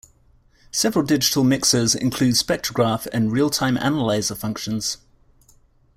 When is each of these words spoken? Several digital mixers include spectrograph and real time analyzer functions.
Several 0.71 1.05
digital 1.05 1.43
mixers 1.43 1.93
include 1.93 2.33
spectrograph 2.33 3.05
and 3.13 3.31
real 3.31 3.51
time 3.51 3.77
analyzer 3.77 4.33
functions. 4.33 4.97